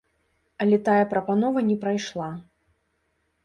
[0.65, 2.31] Але тая прапанова не прайшла.